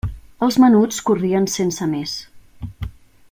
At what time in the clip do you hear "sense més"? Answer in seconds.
1.57-2.17